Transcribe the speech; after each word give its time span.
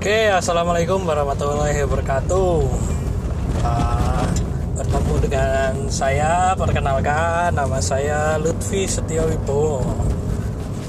Oke, 0.00 0.32
assalamualaikum 0.32 1.04
warahmatullahi 1.04 1.76
wabarakatuh. 1.84 2.56
Uh, 3.60 4.24
bertemu 4.80 5.14
dengan 5.28 5.72
saya, 5.92 6.56
perkenalkan 6.56 7.52
nama 7.52 7.76
saya 7.84 8.40
Lutfi 8.40 8.88
Setiawibowo. 8.88 9.84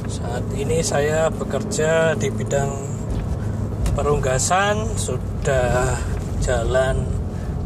Saat 0.07 0.47
ini 0.55 0.79
saya 0.79 1.27
bekerja 1.27 2.15
di 2.15 2.31
bidang 2.31 2.71
perunggasan, 3.99 4.95
sudah 4.95 5.99
jalan 6.39 7.03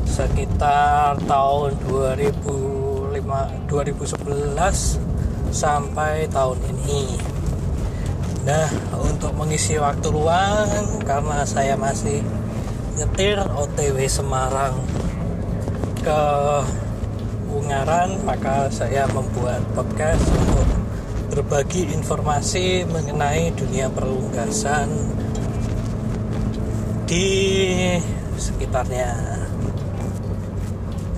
sekitar 0.09 1.21
tahun 1.29 1.77
2005, 1.85 3.21
2011 3.69 4.97
sampai 5.53 6.25
tahun 6.25 6.57
ini 6.73 7.34
Nah, 8.45 8.69
untuk 9.01 9.33
mengisi 9.33 9.73
waktu 9.81 10.05
luang 10.13 11.01
karena 11.01 11.41
saya 11.49 11.73
masih 11.73 12.21
nyetir 12.93 13.41
OTW 13.41 14.05
Semarang 14.05 14.85
ke 16.05 16.21
Ungaran, 17.49 18.21
maka 18.21 18.69
saya 18.69 19.09
membuat 19.09 19.65
podcast 19.73 20.21
untuk 20.29 20.67
berbagi 21.33 21.89
informasi 21.89 22.85
mengenai 22.85 23.49
dunia 23.57 23.89
perunggasan 23.89 24.93
di 27.09 27.27
sekitarnya. 28.37 29.41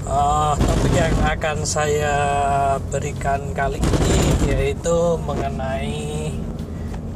Uh, 0.08 0.56
topik 0.56 0.96
yang 0.96 1.18
akan 1.28 1.68
saya 1.68 2.16
berikan 2.88 3.52
kali 3.52 3.84
ini 3.84 4.16
yaitu 4.48 5.20
mengenai 5.28 6.27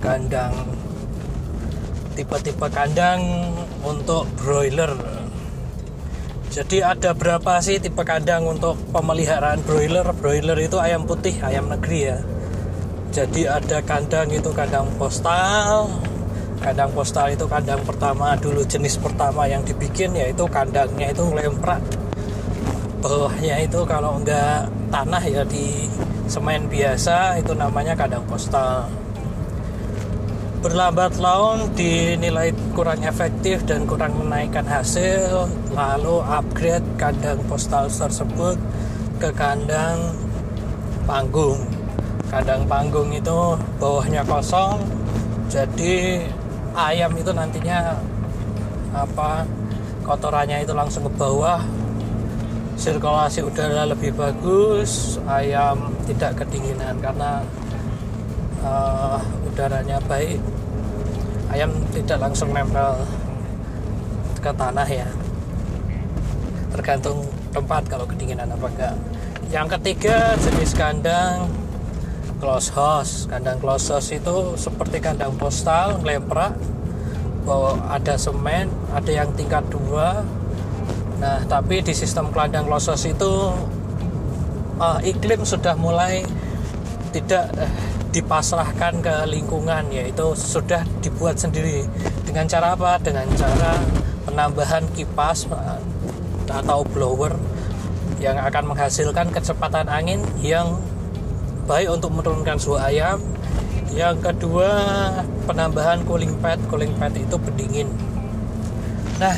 kandang 0.01 0.51
tipe-tipe 2.21 2.67
kandang 2.69 3.23
untuk 3.81 4.27
broiler. 4.39 4.93
Jadi 6.51 6.83
ada 6.83 7.15
berapa 7.15 7.63
sih 7.63 7.79
tipe 7.79 8.03
kandang 8.03 8.43
untuk 8.43 8.75
pemeliharaan 8.91 9.63
broiler? 9.63 10.03
Broiler 10.19 10.59
itu 10.59 10.75
ayam 10.77 11.07
putih 11.07 11.39
ayam 11.39 11.71
negeri 11.71 12.11
ya. 12.11 12.19
Jadi 13.15 13.47
ada 13.47 13.79
kandang 13.81 14.27
itu 14.29 14.51
kandang 14.51 14.85
postal. 14.99 15.87
Kandang 16.59 16.91
postal 16.93 17.31
itu 17.33 17.47
kandang 17.47 17.81
pertama 17.87 18.35
dulu 18.37 18.61
jenis 18.67 18.99
pertama 18.99 19.47
yang 19.47 19.63
dibikin 19.63 20.11
yaitu 20.13 20.43
kandangnya 20.51 21.15
itu 21.15 21.23
ngelemprak. 21.23 21.81
Bawahnya 23.01 23.65
itu 23.65 23.81
kalau 23.87 24.19
enggak 24.19 24.69
tanah 24.93 25.23
ya 25.25 25.41
di 25.47 25.89
semen 26.29 26.69
biasa 26.69 27.41
itu 27.41 27.55
namanya 27.55 27.97
kandang 27.97 28.21
postal 28.29 28.85
berlambat 30.61 31.17
laun 31.17 31.73
dinilai 31.73 32.53
kurang 32.77 33.01
efektif 33.01 33.65
dan 33.65 33.89
kurang 33.89 34.13
menaikkan 34.13 34.61
hasil 34.61 35.49
lalu 35.73 36.21
upgrade 36.21 36.85
kandang 37.01 37.41
postal 37.49 37.89
tersebut 37.89 38.61
ke 39.17 39.33
kandang 39.33 40.13
panggung. 41.09 41.57
Kandang 42.29 42.69
panggung 42.69 43.09
itu 43.09 43.57
bawahnya 43.81 44.21
kosong 44.21 44.77
jadi 45.49 46.29
ayam 46.77 47.11
itu 47.17 47.33
nantinya 47.33 47.97
apa 48.93 49.43
kotorannya 50.05 50.61
itu 50.61 50.77
langsung 50.77 51.09
ke 51.09 51.11
bawah. 51.17 51.59
Sirkulasi 52.77 53.41
udara 53.45 53.89
lebih 53.89 54.13
bagus 54.13 55.17
ayam 55.25 55.89
tidak 56.05 56.37
kedinginan 56.37 57.01
karena 57.01 57.41
uh, 58.65 59.19
udaranya 59.45 59.97
baik 60.05 60.39
ayam 61.51 61.71
tidak 61.91 62.17
langsung 62.17 62.55
nempel 62.55 63.03
ke 64.41 64.51
tanah 64.55 64.87
ya. 64.87 65.07
Tergantung 66.71 67.27
tempat 67.51 67.83
kalau 67.91 68.07
kedinginan 68.07 68.49
apa 68.49 68.67
enggak. 68.71 68.95
Yang 69.51 69.67
ketiga 69.77 70.39
jenis 70.39 70.71
kandang 70.71 71.51
close 72.41 72.73
house 72.73 73.29
kandang 73.29 73.61
close 73.61 73.91
house 73.91 74.09
itu 74.09 74.57
seperti 74.57 74.97
kandang 74.97 75.35
postal 75.37 76.01
ngelemprak 76.01 76.57
bahwa 77.45 77.77
ada 77.91 78.17
semen 78.17 78.71
ada 78.95 79.11
yang 79.11 79.29
tingkat 79.35 79.61
dua. 79.69 80.23
Nah 81.19 81.43
tapi 81.45 81.83
di 81.83 81.93
sistem 81.93 82.31
kandang 82.31 82.65
close 82.65 82.89
house 82.89 83.05
itu 83.05 83.53
uh, 84.79 84.97
iklim 85.03 85.43
sudah 85.43 85.75
mulai 85.75 86.23
tidak 87.11 87.51
uh, 87.59 87.90
dipasrahkan 88.11 88.99
ke 88.99 89.15
lingkungan 89.27 89.87
yaitu 89.89 90.35
sudah 90.35 90.83
dibuat 90.99 91.39
sendiri. 91.39 91.87
Dengan 92.27 92.45
cara 92.47 92.75
apa? 92.75 92.99
Dengan 92.99 93.27
cara 93.39 93.79
penambahan 94.27 94.83
kipas 94.91 95.47
eh, 95.47 95.79
atau 96.51 96.83
blower 96.83 97.35
yang 98.19 98.37
akan 98.37 98.75
menghasilkan 98.75 99.33
kecepatan 99.33 99.87
angin 99.89 100.21
yang 100.43 100.77
baik 101.65 101.89
untuk 101.89 102.11
menurunkan 102.11 102.59
suhu 102.59 102.77
ayam. 102.77 103.17
Yang 103.91 104.23
kedua 104.23 104.69
penambahan 105.47 106.03
cooling 106.03 106.35
pad. 106.43 106.59
Cooling 106.67 106.95
pad 106.99 107.15
itu 107.15 107.35
pendingin 107.39 107.89
nah 109.21 109.37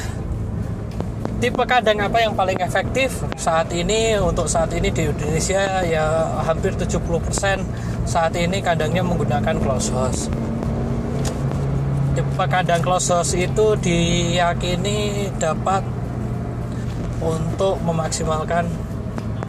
tipe 1.43 1.59
kandang 1.67 1.99
apa 1.99 2.23
yang 2.23 2.31
paling 2.39 2.55
efektif? 2.63 3.19
Saat 3.35 3.67
ini 3.75 4.15
untuk 4.15 4.47
saat 4.47 4.71
ini 4.71 4.87
di 4.87 5.11
Indonesia 5.11 5.83
ya 5.83 6.31
hampir 6.39 6.71
70% 6.71 7.03
saat 8.03 8.35
ini 8.35 8.59
kandangnya 8.59 9.03
menggunakan 9.03 9.55
close 9.59 9.89
house. 9.91 10.27
Tipe 12.13 12.45
kandang 12.45 12.83
close 12.85 13.33
itu 13.33 13.73
diyakini 13.79 15.27
dapat 15.41 15.81
untuk 17.23 17.79
memaksimalkan 17.81 18.69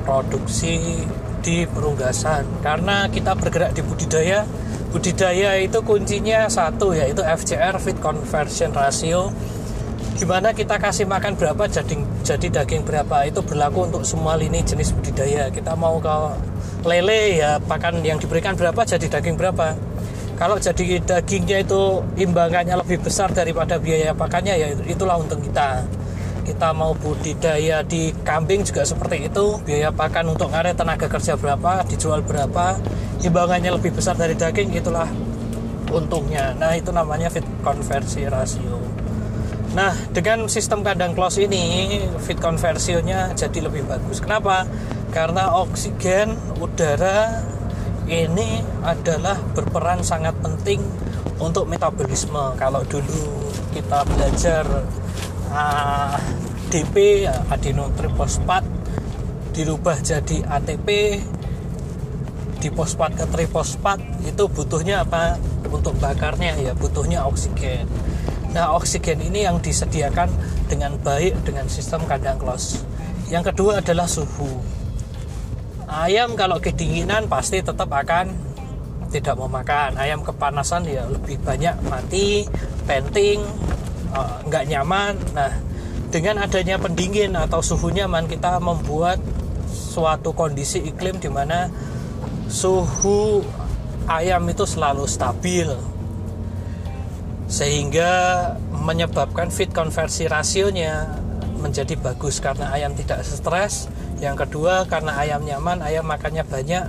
produksi 0.07 1.05
di 1.45 1.69
perunggasan. 1.69 2.65
Karena 2.65 3.11
kita 3.11 3.37
bergerak 3.37 3.77
di 3.77 3.83
budidaya 3.85 4.49
budidaya 4.95 5.59
itu 5.59 5.83
kuncinya 5.83 6.47
satu 6.47 6.95
yaitu 6.95 7.27
FCR 7.27 7.83
feed 7.83 7.99
conversion 7.99 8.71
ratio. 8.71 9.35
Gimana 10.15 10.55
kita 10.55 10.79
kasih 10.79 11.11
makan 11.11 11.35
berapa 11.35 11.67
jadi 11.67 11.99
jadi 12.23 12.63
daging 12.63 12.87
berapa 12.87 13.27
itu 13.27 13.43
berlaku 13.43 13.91
untuk 13.91 14.03
semua 14.07 14.39
lini 14.39 14.63
jenis 14.63 14.95
budidaya. 14.95 15.51
Kita 15.51 15.75
mau 15.75 15.99
ke 15.99 16.15
lele 16.85 17.41
ya 17.41 17.57
pakan 17.65 18.05
yang 18.05 18.21
diberikan 18.21 18.55
berapa 18.55 18.85
jadi 18.85 19.09
daging 19.09 19.41
berapa. 19.41 19.75
Kalau 20.35 20.59
jadi 20.59 20.99
dagingnya 21.01 21.63
itu 21.63 22.03
imbangannya 22.19 22.77
lebih 22.83 23.01
besar 23.01 23.31
daripada 23.31 23.79
biaya 23.79 24.13
pakannya 24.13 24.55
ya 24.55 24.69
itulah 24.85 25.17
untung 25.17 25.41
kita. 25.41 25.87
Kita 26.45 26.77
mau 26.77 26.93
budidaya 26.93 27.81
di 27.81 28.13
kambing 28.21 28.69
juga 28.69 28.85
seperti 28.85 29.33
itu. 29.33 29.63
Biaya 29.65 29.89
pakan 29.95 30.37
untuk 30.37 30.53
ngaret 30.53 30.77
tenaga 30.77 31.09
kerja 31.09 31.41
berapa 31.41 31.87
dijual 31.89 32.21
berapa 32.21 32.77
imbangannya 33.25 33.73
lebih 33.81 33.97
besar 33.97 34.19
dari 34.19 34.37
daging 34.37 34.75
itulah 34.77 35.09
untungnya. 35.89 36.53
Nah 36.59 36.77
itu 36.77 36.93
namanya 36.93 37.33
fit 37.33 37.47
konversi 37.65 38.29
rasio. 38.29 38.85
Nah, 39.75 39.91
dengan 40.15 40.47
sistem 40.47 40.87
kandang 40.87 41.19
close 41.19 41.43
ini, 41.43 41.99
fit 42.23 42.39
konversionya 42.39 43.35
jadi 43.35 43.67
lebih 43.67 43.83
bagus. 43.91 44.23
Kenapa? 44.23 44.63
Karena 45.15 45.55
oksigen 45.63 46.35
udara 46.59 47.47
ini 48.11 48.59
adalah 48.83 49.39
berperan 49.55 50.03
sangat 50.03 50.35
penting 50.43 50.83
untuk 51.39 51.71
metabolisme. 51.71 52.59
Kalau 52.59 52.83
dulu 52.83 53.55
kita 53.71 54.03
belajar 54.11 54.67
uh, 55.55 55.55
ah, 55.55 56.19
DP 56.75 57.25
adenotrifosfat 57.31 58.67
dirubah 59.55 60.03
jadi 60.03 60.43
ATP 60.51 60.89
di 62.59 62.69
fosfat 62.75 63.15
ke 63.15 63.25
trifosfat 63.31 64.03
itu 64.27 64.51
butuhnya 64.51 65.07
apa 65.07 65.39
untuk 65.71 65.95
bakarnya 66.01 66.59
ya 66.59 66.73
butuhnya 66.75 67.23
oksigen 67.23 67.87
Nah, 68.55 68.71
oksigen 68.79 69.19
ini 69.19 69.43
yang 69.43 69.59
disediakan 69.59 70.31
dengan 70.71 70.95
baik 71.03 71.43
dengan 71.43 71.67
sistem 71.67 72.07
kandang 72.07 72.39
close. 72.39 72.87
Yang 73.27 73.51
kedua 73.51 73.83
adalah 73.83 74.07
suhu. 74.07 74.63
Ayam 75.95 76.35
kalau 76.35 76.59
kedinginan 76.59 77.31
pasti 77.31 77.63
tetap 77.63 77.87
akan 77.87 78.35
tidak 79.15 79.39
mau 79.39 79.47
makan. 79.47 79.95
Ayam 79.95 80.27
kepanasan 80.27 80.91
ya 80.91 81.07
lebih 81.07 81.39
banyak 81.39 81.79
mati, 81.87 82.51
penting, 82.83 83.47
uh, 84.11 84.43
nggak 84.43 84.67
nyaman. 84.75 85.15
Nah, 85.39 85.55
dengan 86.11 86.43
adanya 86.43 86.83
pendingin 86.83 87.39
atau 87.39 87.63
suhu 87.63 87.95
nyaman 87.95 88.27
kita 88.27 88.59
membuat 88.59 89.23
suatu 89.71 90.35
kondisi 90.35 90.83
iklim 90.83 91.23
di 91.23 91.31
mana 91.31 91.71
suhu 92.51 93.47
ayam 94.11 94.43
itu 94.51 94.67
selalu 94.67 95.07
stabil 95.07 95.71
sehingga 97.47 98.11
menyebabkan 98.83 99.51
fit 99.51 99.71
konversi 99.71 100.27
rasionya 100.27 101.19
menjadi 101.63 101.95
bagus 101.99 102.43
karena 102.43 102.73
ayam 102.75 102.93
tidak 102.99 103.23
stres 103.23 103.87
yang 104.25 104.41
kedua 104.41 104.89
karena 104.89 105.21
ayam 105.21 105.45
nyaman 105.45 105.85
ayam 105.85 106.09
makannya 106.09 106.45
banyak. 106.49 106.85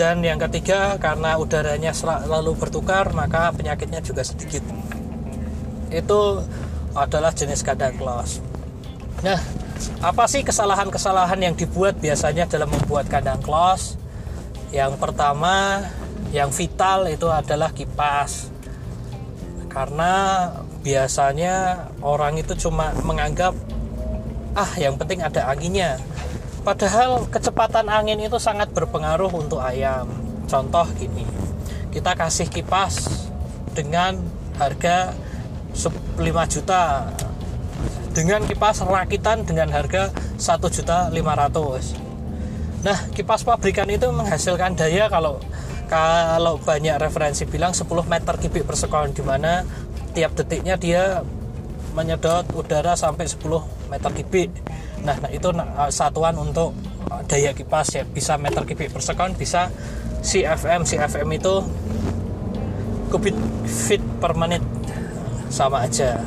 Dan 0.00 0.24
yang 0.24 0.40
ketiga 0.40 0.96
karena 0.96 1.36
udaranya 1.36 1.92
selalu 1.92 2.56
bertukar 2.56 3.12
maka 3.12 3.52
penyakitnya 3.52 4.00
juga 4.00 4.24
sedikit. 4.24 4.64
Itu 5.92 6.40
adalah 6.96 7.36
jenis 7.36 7.60
kandang 7.62 7.94
close 8.00 8.42
nah 9.20 9.36
apa 10.00 10.24
sih 10.28 10.40
kesalahan-kesalahan 10.40 11.40
yang 11.40 11.54
dibuat 11.56 11.96
biasanya 12.00 12.48
dalam 12.48 12.68
membuat 12.72 13.08
kandang 13.08 13.40
close 13.40 14.00
yang 14.72 14.96
pertama 14.96 15.84
yang 16.30 16.52
vital 16.54 17.10
itu 17.10 17.26
adalah 17.26 17.74
kipas. 17.74 18.52
Karena 19.66 20.46
biasanya 20.82 21.86
orang 22.02 22.38
itu 22.38 22.54
cuma 22.54 22.94
menganggap 23.02 23.54
ah 24.54 24.70
yang 24.78 24.94
penting 24.98 25.22
ada 25.22 25.46
anginnya 25.46 25.98
padahal 26.62 27.26
kecepatan 27.28 27.88
angin 27.88 28.20
itu 28.20 28.36
sangat 28.36 28.72
berpengaruh 28.72 29.32
untuk 29.32 29.60
ayam. 29.60 30.08
Contoh 30.46 30.86
gini 30.96 31.24
kita 31.90 32.14
kasih 32.14 32.46
kipas 32.46 33.08
dengan 33.74 34.18
harga 34.56 35.14
5 35.74 36.20
juta. 36.52 37.10
Dengan 38.10 38.42
kipas 38.42 38.82
rakitan 38.82 39.46
dengan 39.46 39.70
harga 39.70 40.10
1 40.40 40.56
juta 40.72 41.12
500 41.12 42.10
nah 42.80 42.96
kipas 43.12 43.44
pabrikan 43.44 43.84
itu 43.92 44.08
menghasilkan 44.08 44.72
daya 44.72 45.12
kalau 45.12 45.36
kalau 45.84 46.56
banyak 46.56 46.96
referensi 46.96 47.44
bilang 47.44 47.76
10 47.76 47.84
meter 48.08 48.34
kubik 48.40 48.64
per 48.64 48.76
sekon 48.80 49.12
di 49.12 49.20
mana 49.20 49.68
tiap 50.16 50.32
detiknya 50.32 50.80
dia 50.80 51.20
menyedot 51.92 52.48
udara 52.56 52.96
sampai 52.96 53.28
10 53.28 53.92
meter 53.92 54.10
kubik 54.16 54.48
nah, 55.04 55.16
nah 55.18 55.30
itu 55.32 55.48
satuan 55.90 56.36
untuk 56.36 56.76
daya 57.26 57.50
kipas 57.50 57.90
ya 57.96 58.02
bisa 58.06 58.38
meter 58.38 58.62
kubik 58.62 58.92
per 58.92 59.02
sekon 59.02 59.34
bisa 59.34 59.72
CFM 60.20 60.84
CFM 60.84 61.28
itu 61.32 61.54
kubik 63.10 63.34
feet 63.66 64.02
per 64.22 64.36
menit. 64.38 64.62
Sama 65.50 65.88
aja 65.88 66.22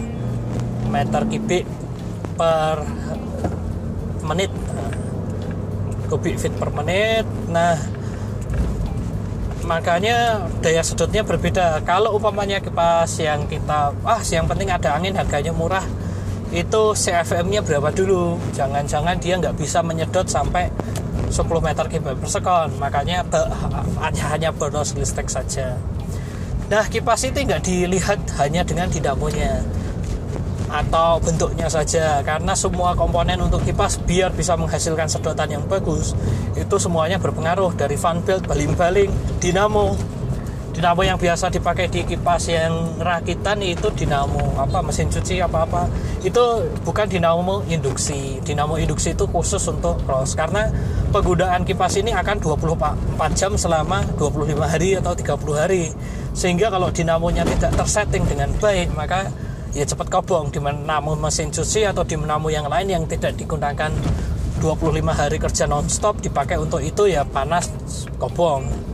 meter 0.89 1.23
kubik 1.29 1.65
per 2.35 2.83
menit. 4.25 4.51
Kubik 6.11 6.35
feet 6.41 6.53
per 6.57 6.69
menit. 6.73 7.23
Nah 7.47 7.77
makanya 9.63 10.43
daya 10.59 10.83
sedotnya 10.83 11.23
berbeda. 11.23 11.79
Kalau 11.87 12.19
umpamanya 12.19 12.59
kipas 12.59 13.15
yang 13.21 13.47
kita 13.47 13.95
ah 14.03 14.21
yang 14.27 14.49
penting 14.49 14.67
ada 14.67 14.97
angin 14.97 15.15
harganya 15.15 15.55
murah 15.55 15.85
itu 16.53 16.83
CFM 16.93 17.49
nya 17.49 17.61
berapa 17.65 17.89
dulu? 17.89 18.37
Jangan-jangan 18.53 19.17
dia 19.17 19.41
nggak 19.41 19.57
bisa 19.57 19.81
menyedot 19.81 20.29
sampai 20.29 20.69
10 21.33 21.49
meter 21.65 21.85
kubik 21.89 22.21
per 22.21 22.29
sekon 22.29 22.69
makanya 22.77 23.25
hanya 24.29 24.53
bonus 24.53 24.93
listrik 24.93 25.33
saja. 25.33 25.73
Nah 26.69 26.85
kipas 26.85 27.25
itu 27.25 27.41
nggak 27.41 27.65
dilihat 27.65 28.21
hanya 28.37 28.61
dengan 28.61 28.85
dinamonya 28.85 29.65
atau 30.69 31.17
bentuknya 31.17 31.65
saja. 31.73 32.21
Karena 32.21 32.53
semua 32.53 32.93
komponen 32.93 33.41
untuk 33.41 33.65
kipas 33.65 33.97
biar 34.05 34.29
bisa 34.37 34.53
menghasilkan 34.53 35.09
sedotan 35.09 35.49
yang 35.49 35.65
bagus 35.65 36.13
itu 36.53 36.75
semuanya 36.77 37.17
berpengaruh 37.17 37.73
dari 37.73 37.97
fan 37.97 38.21
belt, 38.21 38.45
baling-baling, 38.45 39.09
dinamo 39.41 39.97
dinamo 40.73 41.05
yang 41.05 41.21
biasa 41.21 41.53
dipakai 41.53 41.85
di 41.85 42.01
kipas 42.01 42.49
yang 42.49 42.97
rakitan 42.97 43.61
itu 43.61 43.93
dinamo 43.93 44.57
apa 44.57 44.81
mesin 44.81 45.05
cuci 45.05 45.37
apa-apa 45.45 45.85
itu 46.25 46.43
bukan 46.81 47.05
dinamo 47.05 47.61
induksi. 47.69 48.41
Dinamo 48.41 48.81
induksi 48.81 49.13
itu 49.13 49.29
khusus 49.29 49.61
untuk 49.69 50.01
cross. 50.03 50.33
Karena 50.33 50.67
penggunaan 51.13 51.61
kipas 51.61 51.93
ini 52.01 52.09
akan 52.09 52.41
24 52.41 53.37
jam 53.37 53.53
selama 53.53 54.01
25 54.17 54.65
hari 54.65 54.97
atau 54.97 55.13
30 55.13 55.61
hari. 55.61 55.93
Sehingga 56.33 56.73
kalau 56.73 56.89
dinamonya 56.89 57.45
tidak 57.45 57.77
tersetting 57.77 58.25
dengan 58.25 58.49
baik 58.57 58.89
maka 58.97 59.29
ya 59.77 59.85
cepat 59.85 60.09
kobong. 60.09 60.49
Di 60.49 60.57
menamu 60.57 61.13
mesin 61.13 61.53
cuci 61.53 61.85
atau 61.85 62.01
di 62.01 62.17
menamu 62.17 62.49
yang 62.49 62.65
lain 62.65 62.89
yang 62.89 63.03
tidak 63.05 63.37
digunakan 63.37 63.93
25 64.57 65.05
hari 65.05 65.37
kerja 65.37 65.69
nonstop 65.69 66.17
dipakai 66.17 66.57
untuk 66.57 66.81
itu 66.81 67.05
ya 67.05 67.27
panas 67.27 67.69
kobong 68.15 68.92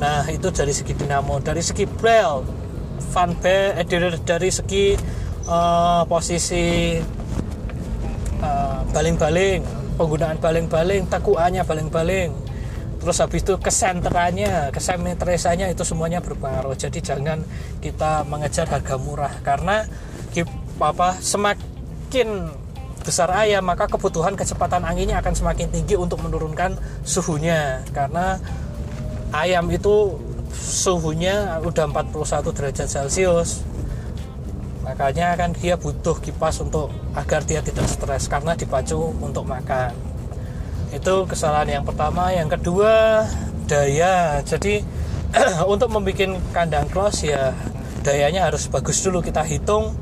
nah 0.00 0.24
itu 0.26 0.48
dari 0.48 0.72
segi 0.72 0.96
dinamo. 0.96 1.38
Dari 1.44 1.60
segi 1.60 1.84
bel 1.84 2.40
fan 3.12 3.36
belt 3.36 3.76
eh, 3.76 4.16
dari, 4.24 4.48
segi 4.48 4.96
uh, 5.44 6.02
posisi 6.08 6.96
baling-baling 8.90 9.60
uh, 9.60 9.94
penggunaan 10.00 10.40
baling-baling 10.40 11.04
takuannya 11.12 11.62
baling-baling. 11.68 12.32
Terus 13.00 13.16
habis 13.16 13.40
itu 13.44 13.56
kesenterannya 13.56 14.72
kesemetresanya 14.72 15.72
itu 15.72 15.84
semuanya 15.84 16.20
berpengaruh. 16.20 16.76
Jadi 16.76 17.00
jangan 17.00 17.40
kita 17.80 18.28
mengejar 18.28 18.68
harga 18.68 18.96
murah. 19.00 19.32
Karena 19.40 19.84
apa 20.80 21.20
semakin 21.20 22.48
besar 23.00 23.32
ayam 23.32 23.64
maka 23.64 23.88
kebutuhan 23.88 24.36
kecepatan 24.36 24.84
anginnya 24.84 25.20
akan 25.20 25.32
semakin 25.32 25.72
tinggi 25.72 25.96
untuk 25.96 26.20
menurunkan 26.20 26.76
suhunya. 27.04 27.84
Karena 27.96 28.36
ayam 29.30 29.66
itu 29.70 30.18
suhunya 30.54 31.62
udah 31.62 31.86
41 31.90 32.56
derajat 32.56 32.88
celcius. 32.90 33.62
Makanya 34.82 35.38
kan 35.38 35.54
dia 35.54 35.78
butuh 35.78 36.18
kipas 36.18 36.58
untuk 36.58 36.90
agar 37.14 37.46
dia 37.46 37.62
tidak 37.62 37.86
stres 37.86 38.26
karena 38.26 38.58
dipacu 38.58 39.14
untuk 39.22 39.46
makan. 39.46 39.94
Itu 40.90 41.30
kesalahan 41.30 41.80
yang 41.80 41.84
pertama. 41.86 42.34
Yang 42.34 42.58
kedua 42.58 43.24
daya. 43.70 44.42
Jadi 44.42 44.82
untuk 45.72 45.94
membuat 45.94 46.42
kandang 46.50 46.90
close 46.90 47.30
ya 47.30 47.54
dayanya 48.02 48.50
harus 48.50 48.66
bagus 48.66 48.98
dulu. 49.06 49.22
Kita 49.22 49.46
hitung 49.46 49.94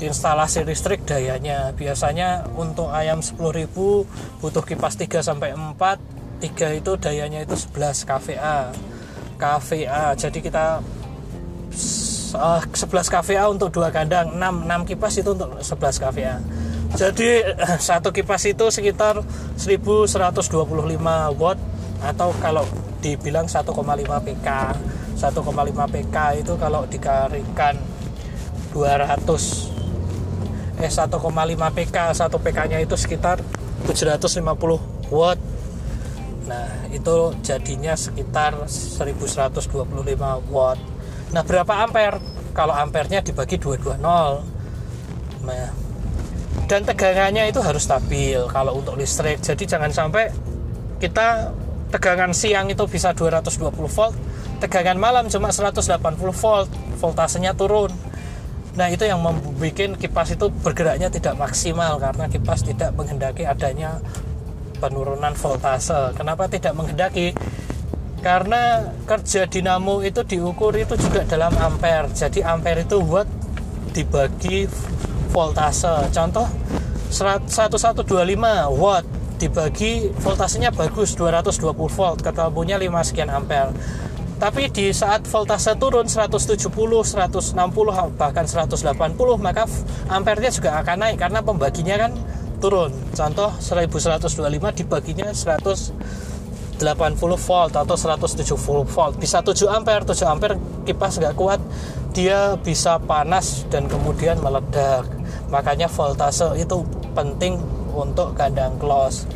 instalasi 0.00 0.64
listrik 0.64 1.04
dayanya. 1.04 1.76
Biasanya 1.76 2.48
untuk 2.56 2.88
ayam 2.88 3.20
10.000 3.20 3.68
butuh 4.40 4.64
kipas 4.64 4.96
3 4.96 5.20
sampai 5.20 5.52
4 5.52 6.21
3 6.42 6.82
itu 6.82 6.92
dayanya 6.98 7.46
itu 7.46 7.54
11 7.54 8.02
kVA 8.02 8.74
kVA 9.38 10.04
jadi 10.18 10.38
kita 10.42 10.66
uh, 12.34 12.60
11 12.66 13.14
kVA 13.14 13.44
untuk 13.46 13.70
dua 13.70 13.94
kandang 13.94 14.34
6, 14.34 14.66
6 14.66 14.90
kipas 14.90 15.14
itu 15.22 15.30
untuk 15.30 15.62
11 15.62 16.02
kVA 16.02 16.36
jadi 16.98 17.30
satu 17.78 18.10
kipas 18.10 18.42
itu 18.50 18.66
sekitar 18.74 19.22
1125 19.54 20.50
watt 21.38 21.58
atau 22.02 22.34
kalau 22.42 22.66
dibilang 22.98 23.46
1,5 23.46 23.62
PK 24.26 24.48
1,5 25.14 25.94
PK 25.94 26.16
itu 26.42 26.52
kalau 26.58 26.82
dikarikan 26.90 27.78
200 28.74 29.70
eh 30.82 30.90
1,5 30.90 31.78
PK 31.78 31.96
satu 32.10 32.42
PK 32.42 32.58
nya 32.66 32.78
itu 32.82 32.98
sekitar 32.98 33.38
750 33.86 34.42
watt 35.14 35.38
nah 36.46 36.66
itu 36.90 37.34
jadinya 37.40 37.94
sekitar 37.94 38.66
1125 38.66 39.72
watt. 40.50 40.78
Nah 41.30 41.42
berapa 41.46 41.72
ampere? 41.86 42.18
Kalau 42.52 42.76
ampernya 42.76 43.24
dibagi 43.24 43.56
220 43.56 44.02
nah 45.42 45.74
dan 46.70 46.86
tegangannya 46.86 47.50
itu 47.50 47.58
harus 47.58 47.82
stabil 47.84 48.38
kalau 48.48 48.78
untuk 48.78 48.94
listrik. 48.94 49.42
Jadi 49.42 49.66
jangan 49.66 49.90
sampai 49.90 50.30
kita 51.02 51.50
tegangan 51.92 52.32
siang 52.32 52.70
itu 52.72 52.86
bisa 52.88 53.12
220 53.12 53.68
volt 53.90 54.16
tegangan 54.62 54.96
malam 54.96 55.26
cuma 55.26 55.50
180 55.50 55.82
volt 56.32 56.70
voltasenya 57.02 57.52
turun. 57.58 57.90
Nah 58.72 58.88
itu 58.88 59.04
yang 59.04 59.20
membuat 59.20 60.00
kipas 60.00 60.32
itu 60.32 60.48
bergeraknya 60.48 61.12
tidak 61.12 61.36
maksimal 61.36 61.98
karena 62.00 62.24
kipas 62.30 62.64
tidak 62.64 62.94
menghendaki 62.96 63.44
adanya 63.44 64.00
penurunan 64.82 65.38
voltase. 65.38 66.10
Kenapa 66.18 66.50
tidak 66.50 66.74
menghendaki? 66.74 67.30
Karena 68.18 68.90
kerja 69.06 69.46
dinamo 69.46 70.02
itu 70.02 70.26
diukur 70.26 70.74
itu 70.74 70.98
juga 70.98 71.22
dalam 71.22 71.54
ampere. 71.62 72.10
Jadi 72.10 72.42
ampere 72.42 72.82
itu 72.82 72.98
watt 72.98 73.30
dibagi 73.94 74.66
voltase. 75.30 76.10
Contoh 76.10 76.50
1125 77.14 78.02
watt 78.74 79.06
dibagi 79.38 80.10
voltasenya 80.22 80.70
bagus 80.70 81.18
220 81.18 81.74
volt 81.74 82.22
ketemunya 82.22 82.78
5 82.78 83.10
sekian 83.10 83.26
ampere 83.26 83.74
tapi 84.42 84.66
di 84.74 84.90
saat 84.90 85.22
voltase 85.30 85.70
turun 85.78 86.10
170, 86.10 86.58
160 86.66 87.54
bahkan 88.18 88.42
180 88.42 89.14
maka 89.38 89.70
ampernya 90.10 90.50
juga 90.50 90.82
akan 90.82 90.96
naik 90.98 91.16
karena 91.22 91.46
pembaginya 91.46 91.94
kan 91.94 92.12
turun. 92.62 92.94
Contoh 93.10 93.50
1125 93.58 94.78
dibaginya 94.78 95.34
180 95.34 95.98
volt 97.18 97.72
atau 97.74 97.96
170 97.98 98.86
volt. 98.86 99.14
Bisa 99.18 99.42
7 99.42 99.66
ampere, 99.66 100.06
7 100.06 100.22
ampere 100.30 100.54
kipas 100.86 101.18
nggak 101.18 101.34
kuat 101.34 101.58
dia 102.14 102.54
bisa 102.60 103.02
panas 103.02 103.66
dan 103.66 103.90
kemudian 103.90 104.38
meledak. 104.38 105.10
Makanya 105.50 105.90
voltase 105.90 106.46
itu 106.54 106.86
penting 107.18 107.58
untuk 107.92 108.38
kandang 108.38 108.78
close 108.78 109.26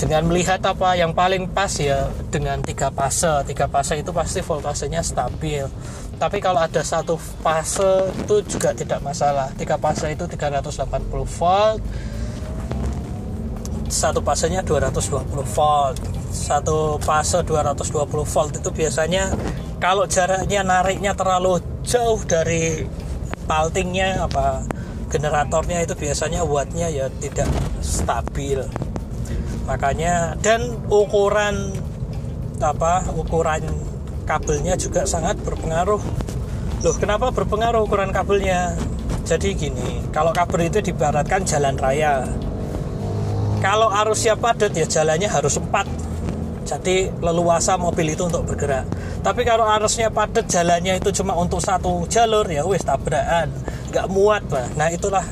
dengan 0.00 0.24
melihat 0.32 0.64
apa 0.64 0.96
yang 0.96 1.12
paling 1.12 1.44
pas 1.52 1.68
ya 1.76 2.08
dengan 2.32 2.56
tiga 2.64 2.88
fase 2.88 3.44
tiga 3.44 3.68
fase 3.68 4.00
itu 4.00 4.08
pasti 4.16 4.40
voltasenya 4.40 5.04
stabil 5.04 5.68
tapi 6.16 6.40
kalau 6.40 6.56
ada 6.56 6.80
satu 6.80 7.20
fase 7.20 8.08
itu 8.16 8.40
juga 8.48 8.72
tidak 8.72 9.04
masalah 9.04 9.52
tiga 9.60 9.76
fase 9.76 10.08
itu 10.08 10.24
380 10.24 10.88
volt 11.12 11.84
satu 13.90 14.22
fasenya 14.22 14.62
220 14.62 15.26
volt. 15.34 15.98
Satu 16.30 16.96
fase 17.02 17.42
220 17.42 18.06
volt 18.06 18.52
itu 18.54 18.70
biasanya 18.70 19.34
kalau 19.82 20.06
jaraknya 20.06 20.62
nariknya 20.62 21.12
terlalu 21.18 21.58
jauh 21.82 22.22
dari 22.22 22.86
paltingnya 23.50 24.30
apa 24.30 24.62
generatornya 25.10 25.82
itu 25.82 25.98
biasanya 25.98 26.46
wattnya 26.46 26.86
ya 26.86 27.10
tidak 27.18 27.50
stabil. 27.82 28.62
Makanya 29.66 30.38
dan 30.38 30.78
ukuran 30.86 31.74
apa 32.62 33.02
ukuran 33.18 33.66
kabelnya 34.22 34.78
juga 34.78 35.02
sangat 35.02 35.34
berpengaruh. 35.42 35.98
Loh 36.86 36.96
kenapa 36.96 37.34
berpengaruh 37.34 37.82
ukuran 37.90 38.14
kabelnya? 38.14 38.78
Jadi 39.26 39.54
gini 39.58 40.06
kalau 40.14 40.30
kabel 40.30 40.70
itu 40.70 40.78
dibaratkan 40.78 41.42
jalan 41.42 41.74
raya 41.74 42.26
kalau 43.60 43.92
arusnya 43.92 44.40
padat 44.40 44.72
ya 44.72 44.88
jalannya 44.88 45.28
harus 45.28 45.60
empat. 45.60 45.84
Jadi 46.64 47.12
leluasa 47.20 47.76
mobil 47.76 48.16
itu 48.16 48.24
untuk 48.24 48.48
bergerak. 48.48 48.88
Tapi 49.20 49.44
kalau 49.44 49.68
arusnya 49.68 50.08
padat 50.08 50.48
jalannya 50.48 50.96
itu 50.96 51.12
cuma 51.20 51.36
untuk 51.36 51.60
satu 51.60 52.08
jalur 52.08 52.48
ya 52.48 52.64
wis 52.64 52.80
tabrakan. 52.80 53.52
Nggak 53.92 54.06
muat 54.08 54.44
lah 54.48 54.66
nah 54.80 54.88
itulah 54.88 55.22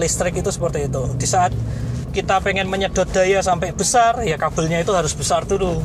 listrik 0.00 0.40
itu 0.40 0.48
seperti 0.48 0.88
itu. 0.88 1.02
Di 1.20 1.28
saat 1.28 1.52
kita 2.16 2.40
pengen 2.40 2.72
menyedot 2.72 3.04
daya 3.12 3.44
sampai 3.44 3.76
besar 3.76 4.24
ya 4.24 4.40
kabelnya 4.40 4.80
itu 4.80 4.96
harus 4.96 5.12
besar 5.12 5.44
dulu. 5.44 5.84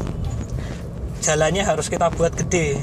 Jalannya 1.19 1.67
harus 1.67 1.91
kita 1.91 2.07
buat 2.15 2.31
gede. 2.31 2.79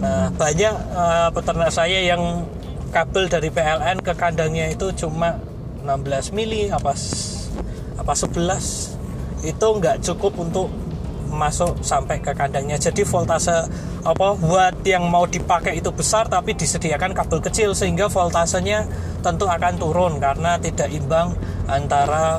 Nah 0.00 0.32
banyak 0.32 0.74
uh, 0.96 1.28
peternak 1.36 1.68
saya 1.68 2.00
yang 2.00 2.48
kabel 2.96 3.28
dari 3.28 3.52
PLN 3.52 4.00
ke 4.00 4.16
kandangnya 4.16 4.72
itu 4.72 4.88
cuma 4.96 5.36
16 5.82 6.32
mili 6.32 6.70
apa 6.70 6.94
apa 7.98 8.12
11 8.14 9.46
itu 9.46 9.66
nggak 9.66 9.96
cukup 10.06 10.32
untuk 10.38 10.68
masuk 11.32 11.80
sampai 11.80 12.20
ke 12.20 12.36
kandangnya 12.36 12.76
jadi 12.76 13.08
voltase 13.08 13.64
apa 14.04 14.36
watt 14.36 14.84
yang 14.84 15.08
mau 15.08 15.24
dipakai 15.24 15.80
itu 15.80 15.88
besar 15.88 16.28
tapi 16.28 16.52
disediakan 16.52 17.16
kabel 17.16 17.40
kecil 17.40 17.72
sehingga 17.72 18.12
voltasenya 18.12 18.84
tentu 19.24 19.48
akan 19.48 19.74
turun 19.80 20.20
karena 20.20 20.60
tidak 20.60 20.92
imbang 20.92 21.32
antara 21.66 22.38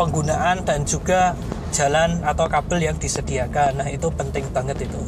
penggunaan 0.00 0.64
dan 0.64 0.88
juga 0.88 1.36
jalan 1.70 2.24
atau 2.26 2.48
kabel 2.50 2.82
yang 2.90 2.96
disediakan. 2.98 3.84
Nah, 3.84 3.88
itu 3.92 4.10
penting 4.10 4.48
banget 4.50 4.90
itu. 4.90 5.00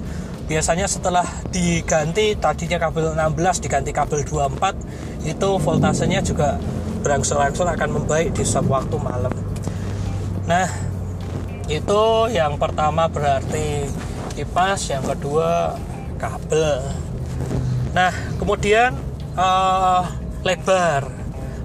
Biasanya 0.46 0.84
setelah 0.84 1.24
diganti 1.48 2.36
tadinya 2.36 2.76
kabel 2.76 3.16
16 3.16 3.64
diganti 3.64 3.90
kabel 3.94 4.20
24 4.26 5.24
itu 5.24 5.48
voltasenya 5.56 6.20
juga 6.20 6.60
berangsur-angsur 7.02 7.66
akan 7.66 8.02
membaik 8.02 8.36
di 8.36 8.44
setiap 8.44 8.68
waktu 8.68 8.96
malam. 9.00 9.32
Nah, 10.46 10.66
itu 11.70 12.02
yang 12.34 12.58
pertama 12.58 13.06
berarti 13.06 13.86
kipas, 14.34 14.90
yang 14.90 15.04
kedua 15.06 15.78
kabel. 16.18 16.82
Nah, 17.94 18.12
kemudian 18.40 18.96
uh, 19.36 20.02
lebar 20.42 21.22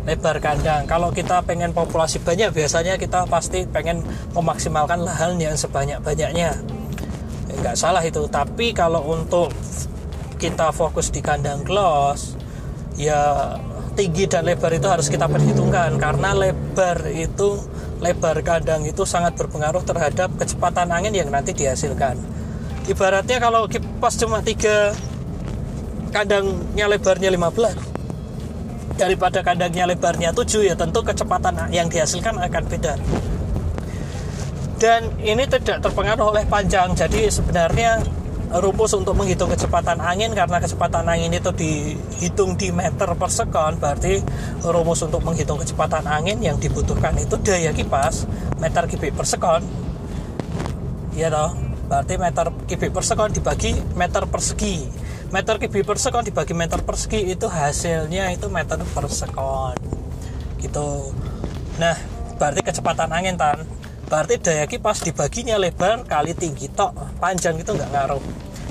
lebar 0.08 0.40
kandang. 0.40 0.88
Kalau 0.88 1.12
kita 1.12 1.44
pengen 1.44 1.76
populasi 1.76 2.24
banyak, 2.24 2.56
biasanya 2.56 2.96
kita 2.96 3.28
pasti 3.28 3.68
pengen 3.68 4.00
memaksimalkan 4.32 5.04
lahan 5.04 5.36
yang 5.36 5.60
sebanyak-banyaknya. 5.60 6.56
Enggak 7.52 7.76
salah 7.76 8.00
itu. 8.00 8.24
Tapi 8.32 8.72
kalau 8.72 9.04
untuk 9.04 9.52
kita 10.40 10.72
fokus 10.72 11.12
di 11.12 11.20
kandang 11.20 11.68
close, 11.68 12.40
ya 12.96 13.52
tinggi 14.00 14.32
dan 14.32 14.48
lebar 14.48 14.72
itu 14.72 14.88
harus 14.88 15.12
kita 15.12 15.28
perhitungkan 15.28 16.00
karena 16.00 16.32
lebar 16.32 17.04
itu 17.12 17.60
lebar 17.98 18.38
kandang 18.46 18.86
itu 18.86 19.04
sangat 19.04 19.34
berpengaruh 19.34 19.82
terhadap 19.82 20.30
kecepatan 20.38 20.90
angin 20.94 21.14
yang 21.14 21.30
nanti 21.34 21.54
dihasilkan. 21.54 22.18
Ibaratnya 22.88 23.42
kalau 23.44 23.68
kipas 23.68 24.16
cuma 24.16 24.40
tiga 24.40 24.96
kandangnya 26.12 26.86
lebarnya 26.88 27.30
15 27.30 28.98
daripada 28.98 29.46
kandangnya 29.46 29.86
lebarnya 29.86 30.34
7 30.34 30.66
ya 30.66 30.74
tentu 30.74 31.06
kecepatan 31.06 31.70
yang 31.70 31.92
dihasilkan 31.92 32.40
akan 32.42 32.64
beda 32.66 32.98
dan 34.78 35.10
ini 35.22 35.46
tidak 35.46 35.82
terpengaruh 35.82 36.34
oleh 36.34 36.46
panjang 36.50 36.94
jadi 36.98 37.30
sebenarnya 37.30 38.02
rumus 38.48 38.96
untuk 38.96 39.14
menghitung 39.14 39.52
kecepatan 39.52 40.00
angin 40.00 40.32
karena 40.32 40.58
kecepatan 40.64 41.04
angin 41.04 41.36
itu 41.36 41.52
dihitung 41.52 42.56
di 42.56 42.72
meter 42.72 43.12
per 43.14 43.30
sekon 43.30 43.76
berarti 43.76 44.24
rumus 44.66 45.04
untuk 45.06 45.22
menghitung 45.22 45.62
kecepatan 45.62 46.06
angin 46.10 46.42
yang 46.42 46.58
dibutuhkan 46.58 47.14
itu 47.20 47.38
daya 47.42 47.70
kipas 47.74 48.26
meter 48.58 48.90
kubik 48.90 49.14
per 49.14 49.26
sekon. 49.30 49.62
Ya 51.14 51.30
toh? 51.30 51.54
Berarti 51.88 52.14
meter 52.18 52.50
kubik 52.66 52.92
per 52.92 53.04
sekon 53.06 53.30
dibagi 53.34 53.78
meter 53.94 54.26
persegi. 54.26 54.90
Meter 55.30 55.62
kubik 55.62 55.84
per 55.86 55.98
sekon 56.02 56.24
dibagi 56.26 56.54
meter 56.58 56.82
persegi 56.82 57.30
itu 57.30 57.46
hasilnya 57.46 58.34
itu 58.34 58.50
meter 58.50 58.82
per 58.82 59.06
sekon. 59.10 59.78
Gitu. 60.58 61.14
Nah 61.78 61.96
berarti 62.42 62.62
kecepatan 62.66 63.14
angin 63.14 63.38
tan. 63.38 63.62
Berarti 64.08 64.40
daya 64.40 64.64
kipas 64.66 65.04
dibaginya 65.04 65.60
lebar 65.60 66.08
kali 66.08 66.32
tinggi 66.34 66.72
tok. 66.72 66.96
Panjang 67.20 67.60
itu 67.60 67.76
nggak 67.76 67.92
ngaruh. 67.92 68.24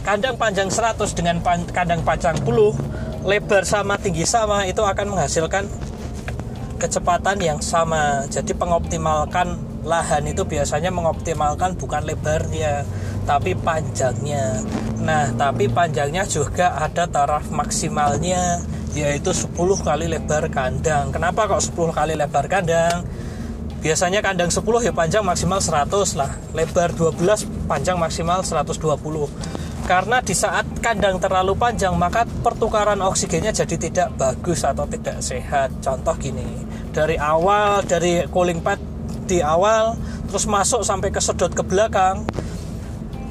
Kandang 0.07 0.39
panjang 0.39 0.71
100 0.71 1.19
dengan 1.19 1.43
pan, 1.43 1.67
kandang 1.67 1.99
panjang 2.07 2.39
10 2.39 2.47
lebar 3.27 3.67
sama 3.67 3.99
tinggi 3.99 4.23
sama 4.23 4.71
itu 4.71 4.79
akan 4.87 5.19
menghasilkan 5.19 5.67
kecepatan 6.79 7.43
yang 7.43 7.59
sama. 7.59 8.23
Jadi 8.31 8.55
pengoptimalkan 8.55 9.59
lahan 9.83 10.31
itu 10.31 10.47
biasanya 10.47 10.95
mengoptimalkan 10.95 11.75
bukan 11.75 12.07
lebarnya 12.07 12.87
tapi 13.27 13.59
panjangnya. 13.59 14.63
Nah 15.03 15.35
tapi 15.35 15.67
panjangnya 15.67 16.23
juga 16.31 16.79
ada 16.79 17.11
taraf 17.11 17.51
maksimalnya 17.51 18.63
yaitu 18.95 19.35
10 19.35 19.53
kali 19.83 20.07
lebar 20.07 20.47
kandang. 20.49 21.11
Kenapa 21.11 21.51
kok 21.51 21.61
10 21.61 21.93
kali 21.93 22.15
lebar 22.15 22.47
kandang? 22.47 23.03
Biasanya 23.83 24.23
kandang 24.23 24.55
10 24.55 24.63
ya 24.87 24.95
panjang 24.95 25.27
maksimal 25.27 25.59
100 25.59 26.15
lah. 26.15 26.31
Lebar 26.55 26.95
12 26.95 27.19
panjang 27.67 27.99
maksimal 27.99 28.47
120 28.47 29.56
karena 29.87 30.19
di 30.19 30.35
saat 30.35 30.67
kandang 30.83 31.23
terlalu 31.23 31.55
panjang 31.55 31.95
maka 31.95 32.27
pertukaran 32.27 32.99
oksigennya 33.07 33.55
jadi 33.55 33.79
tidak 33.79 34.09
bagus 34.19 34.67
atau 34.67 34.83
tidak 34.91 35.23
sehat. 35.23 35.71
Contoh 35.79 36.19
gini 36.19 36.67
dari 36.91 37.15
awal 37.15 37.87
dari 37.87 38.27
cooling 38.27 38.61
pad 38.61 38.83
di 39.31 39.39
awal 39.39 39.95
terus 40.27 40.45
masuk 40.51 40.83
sampai 40.83 41.15
ke 41.15 41.23
sedot 41.23 41.55
ke 41.55 41.63
belakang 41.63 42.27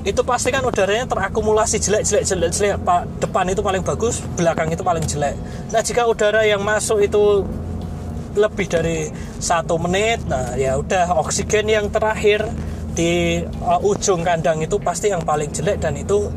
itu 0.08 0.22
pasti 0.24 0.54
kan 0.54 0.64
udaranya 0.64 1.04
terakumulasi 1.10 1.76
jelek 1.84 2.08
jelek 2.08 2.24
jelek 2.24 2.52
jelek. 2.56 2.76
Pak 2.88 3.20
depan 3.20 3.52
itu 3.52 3.60
paling 3.60 3.84
bagus 3.84 4.24
belakang 4.40 4.72
itu 4.72 4.80
paling 4.80 5.04
jelek. 5.04 5.36
Nah 5.76 5.84
jika 5.84 6.08
udara 6.08 6.48
yang 6.48 6.64
masuk 6.64 7.04
itu 7.04 7.44
lebih 8.36 8.68
dari 8.68 9.12
satu 9.40 9.76
menit 9.80 10.24
nah 10.28 10.56
ya 10.60 10.76
udah 10.80 11.20
oksigen 11.24 11.72
yang 11.72 11.88
terakhir 11.88 12.44
di 12.96 13.44
uh, 13.62 13.80
ujung 13.84 14.24
kandang 14.24 14.64
itu 14.64 14.80
pasti 14.80 15.12
yang 15.12 15.22
paling 15.22 15.52
jelek 15.52 15.84
dan 15.84 16.00
itu 16.00 16.32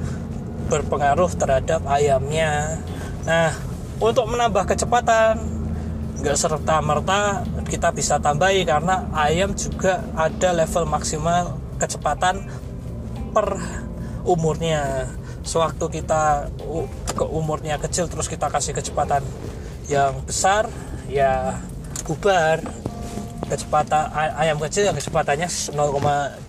berpengaruh 0.68 1.30
terhadap 1.38 1.86
ayamnya. 1.86 2.82
Nah 3.24 3.54
untuk 4.02 4.26
menambah 4.26 4.66
kecepatan 4.66 5.38
nggak 6.18 6.34
serta 6.34 6.82
merta 6.82 7.46
kita 7.70 7.94
bisa 7.94 8.18
tambahi 8.18 8.66
karena 8.66 9.06
ayam 9.14 9.54
juga 9.54 10.02
ada 10.18 10.50
level 10.50 10.84
maksimal 10.90 11.56
kecepatan 11.78 12.42
per 13.30 13.54
umurnya. 14.26 15.08
Sewaktu 15.46 16.02
kita 16.02 16.52
ke 17.16 17.24
umurnya 17.24 17.80
kecil 17.80 18.10
terus 18.10 18.28
kita 18.28 18.52
kasih 18.52 18.76
kecepatan 18.76 19.24
yang 19.88 20.12
besar 20.26 20.68
ya 21.08 21.56
bubar 22.04 22.60
kecepatan 23.46 24.10
ayam 24.14 24.58
kecil 24.58 24.90
yang 24.90 24.96
kecepatannya 24.98 25.46
0,2 25.46 25.78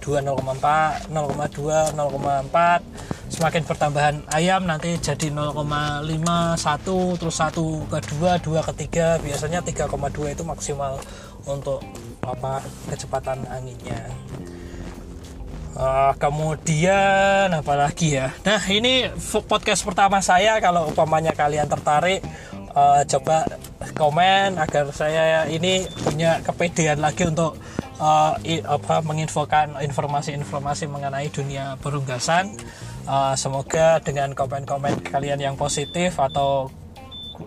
0,4 0.02 1.14
0,2 1.14 1.94
0,4 1.94 3.30
semakin 3.30 3.64
pertambahan 3.64 4.16
ayam 4.34 4.66
nanti 4.66 4.98
jadi 4.98 5.30
0,5 5.30 5.54
1 5.54 7.22
terus 7.22 7.38
1 7.38 7.54
ke 7.94 8.00
2 8.18 8.42
2 8.42 8.68
ke 8.68 8.74
3 9.22 9.26
biasanya 9.26 9.60
3,2 9.62 10.34
itu 10.34 10.44
maksimal 10.44 10.98
untuk 11.46 11.86
apa 12.26 12.66
kecepatan 12.90 13.46
anginnya. 13.48 14.10
Uh, 15.80 16.12
kemudian 16.20 17.48
apa 17.56 17.74
lagi 17.78 18.20
ya? 18.20 18.36
Nah 18.44 18.60
ini 18.68 19.08
podcast 19.48 19.88
pertama 19.88 20.20
saya 20.20 20.60
kalau 20.60 20.92
umpamanya 20.92 21.32
kalian 21.32 21.72
tertarik 21.72 22.20
uh, 22.74 23.02
coba 23.06 23.46
komen 23.96 24.60
agar 24.60 24.90
saya 24.96 25.46
ini 25.48 25.88
punya 26.04 26.40
kepedean 26.44 27.00
lagi 27.00 27.28
untuk 27.28 27.60
uh, 28.00 28.34
apa 28.66 28.96
menginfokan 29.04 29.76
informasi-informasi 29.80 30.88
mengenai 30.90 31.30
dunia 31.30 31.76
perunggasan. 31.80 32.56
Uh, 33.10 33.34
semoga 33.34 33.98
dengan 34.06 34.38
komen-komen 34.38 35.02
kalian 35.02 35.42
yang 35.42 35.56
positif 35.58 36.22
atau 36.22 36.70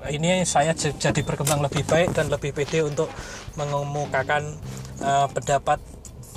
ini 0.08 0.42
saya 0.48 0.72
jadi 0.74 1.20
berkembang 1.22 1.60
lebih 1.60 1.84
baik 1.84 2.16
dan 2.16 2.32
lebih 2.32 2.56
pede 2.56 2.82
untuk 2.82 3.12
mengemukakan 3.54 4.56
uh, 5.04 5.28
pendapat 5.28 5.78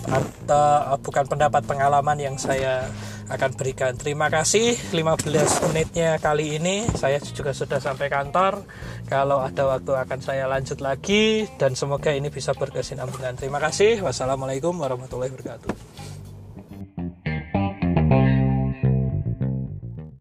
atau 0.05 0.93
uh, 0.93 0.99
bukan 1.01 1.25
pendapat 1.25 1.65
pengalaman 1.65 2.17
yang 2.19 2.35
saya 2.37 2.85
akan 3.25 3.51
berikan. 3.58 3.94
Terima 3.98 4.29
kasih 4.29 4.77
15 4.94 5.65
menitnya 5.70 6.17
kali 6.22 6.62
ini 6.62 6.86
saya 6.94 7.17
juga 7.22 7.51
sudah 7.51 7.82
sampai 7.82 8.08
kantor. 8.10 8.65
Kalau 9.10 9.41
ada 9.41 9.65
waktu 9.65 9.91
akan 9.94 10.20
saya 10.22 10.46
lanjut 10.46 10.82
lagi 10.82 11.50
dan 11.58 11.74
semoga 11.74 12.13
ini 12.13 12.29
bisa 12.29 12.53
berkesinambungan. 12.53 13.38
Terima 13.38 13.58
kasih. 13.58 14.01
Wassalamualaikum 14.05 14.77
warahmatullahi 14.77 15.34
wabarakatuh. 15.34 16.14